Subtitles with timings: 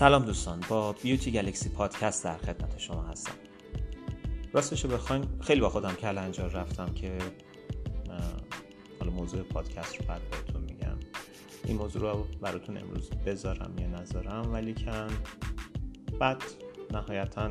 [0.00, 3.32] سلام دوستان با بیوتی گلکسی پادکست در خدمت شما هستم.
[4.52, 7.18] راستش بخواین خیلی با خودم کلنجار رفتم که
[9.00, 10.96] حالا موضوع پادکست رو بعد بهتون میگم.
[11.64, 15.08] این موضوع رو براتون امروز بذارم یا نذارم ولی کن
[16.20, 16.42] بعد
[16.92, 17.50] نهایتا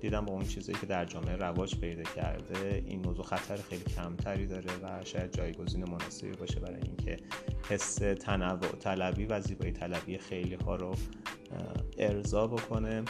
[0.00, 4.46] دیدم با اون چیزی که در جامعه رواج پیدا کرده این موضوع خطر خیلی کمتری
[4.46, 7.16] داره و شاید جایگزین مناسبی باشه برای اینکه
[7.68, 10.94] حس تنوع طلبی و زیبایی طلبی خیلی ها رو
[11.98, 13.02] ارضا بکنه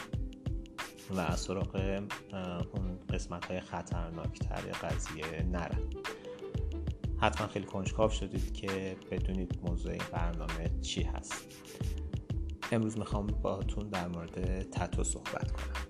[1.10, 2.02] و از سراغ
[2.74, 5.78] اون قسمت های خطرناکتر قضیه نره.
[7.20, 11.34] حتما خیلی کنجکاو شدید که بدونید موضوع برنامه چی هست.
[12.72, 15.86] امروز می‌خوام باهاتون در مورد تتو صحبت کنم.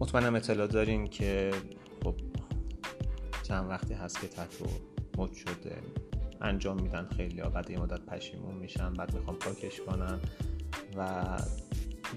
[0.00, 1.50] مطمئنم اطلاع دارین که
[2.04, 2.14] خب
[3.42, 4.66] چند وقتی هست که تتو
[5.18, 5.76] مد شده.
[6.40, 10.20] انجام میدن خیلی ها بعد یه مدت پشیمون میشن بعد می‌خوام پاکش کنن.
[10.96, 11.24] و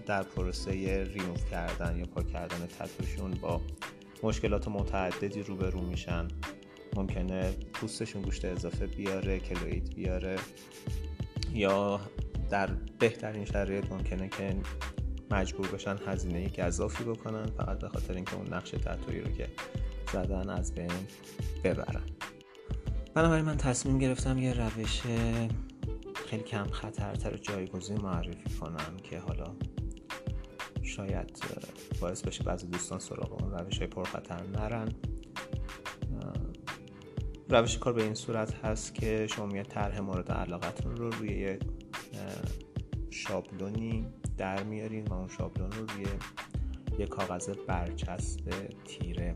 [0.06, 3.62] در پروسه ریموف کردن یا پاک کردن تتوشون با
[4.24, 6.28] مشکلات متعددی روبرو میشن.
[6.96, 10.36] ممکنه پوستشون گوشت اضافه بیاره کلوید بیاره.
[11.54, 12.00] یا
[12.50, 14.56] در بهترین شرایط ممکنه که
[15.32, 19.48] مجبور بشن هزینه گذافی بکنن فقط به خاطر اینکه اون نقش تتویی رو که
[20.14, 20.92] زدن از بین
[21.64, 22.04] ببرن.
[23.14, 25.02] بنابراین من تصمیم گرفتم یه روش
[26.26, 29.56] خیلی کم خطرتر جایگزین معرفی کنم که حالا
[30.84, 31.44] شاید
[32.02, 34.90] باعث بشه بعضی دوستان سراغ اون روش های پرخطر نرن.
[37.50, 41.60] روش کار به این صورت هست که شما یه طرح مورد علاقتون رو روی یه
[43.10, 46.06] شابلونی در میارین و اون شابلون رو روی
[47.00, 49.36] یه کاغذ برچسب تیره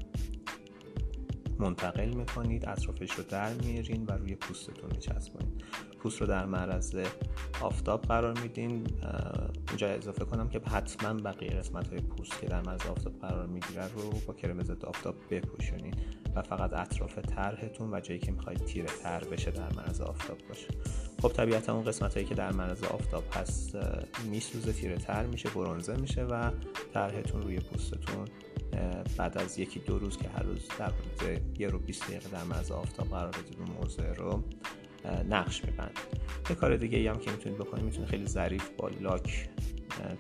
[1.59, 5.63] منتقل می‌کنید اطرافش رو در میارین و روی پوستتون میچسبونید.
[6.00, 6.95] پوست رو در معرض
[7.61, 8.88] آفتاب قرار میدین.
[9.67, 13.87] اینجا اضافه کنم که حتما بقیه قسمت های پوست که در معرض آفتاب قرار می‌گیره
[13.87, 15.95] رو با کرم ضد آفتاب بپوشونید
[16.36, 20.67] و فقط اطراف طرحتون و جایی که می‌خواید تیره تر بشه در معرض آفتاب باشه.
[21.21, 23.77] خب طبیعتا اون قسمت هایی که در معرض آفتاب هست
[24.30, 26.52] میسوزه تیره تر میشه برونزه میشه و
[26.93, 28.27] طرحتون روی پوستتون
[29.17, 32.43] بعد از یکی دو روز که هر روز در حدود یه رو 20 دقیقه در
[32.43, 34.43] معرض آفتاب قرار بدید اون موضوع رو.
[35.30, 35.99] نقش میبند.
[36.49, 39.49] یه کار دیگه ای هم که می‌تونید بکنید می‌تونید خیلی ظریف با لاک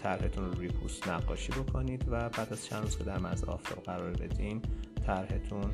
[0.03, 3.83] طرحتون رو روی پوست نقاشی بکنید و بعد از چند روز که در معرض آفتاب
[3.83, 4.61] قرار بدین
[5.05, 5.73] طرحتون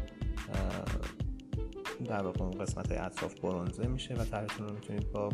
[2.05, 5.29] در واقع اون قسمت اطراف برونزه میشه و طرحتون رو می‌تونید با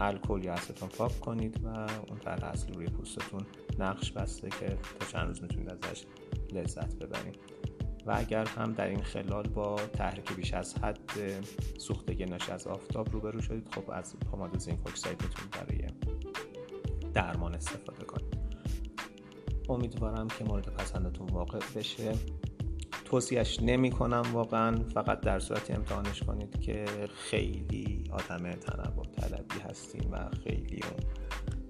[0.00, 1.68] الکل یا استون پاک کنید و
[2.08, 3.46] اون طرح اصلی روی پوستتون
[3.78, 6.04] نقش بسته که تا چند روز می‌تونید ازش
[6.52, 7.59] لذت ببرید.
[8.06, 11.00] و اگر هم در این خلال با تحریک بیش از حد
[11.78, 15.86] سوختگی ناشی از آفتاب روبرو شدید خب از پماد زینک اکساید می‌تونید برای
[17.14, 18.40] درمان استفاده کنید.
[19.68, 22.12] امیدوارم که مورد پسندتون واقع بشه.
[23.04, 26.84] توصیهش نمی کنم واقعا فقط در صورت امتحانش کنید که
[27.14, 31.10] خیلی آدم تنوع طلبی هستیم و خیلی اون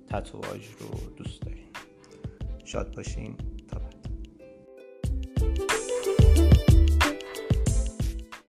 [0.07, 1.69] تتواژ رو دوست داریم.
[2.65, 3.37] شاد باشین.